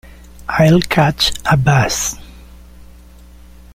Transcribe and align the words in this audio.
I'll 0.49 0.81
catch 0.81 1.31
a 1.45 1.55
bus. 1.55 2.15